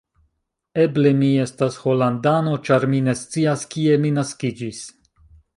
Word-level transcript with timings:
Eble 0.85 1.11
mi 1.19 1.29
estas 1.43 1.77
holandano, 1.83 2.55
ĉar 2.69 2.89
mi 2.95 3.05
ne 3.09 3.17
scias, 3.23 3.69
kie 3.75 4.03
mi 4.07 4.15
naskiĝis. 4.21 4.85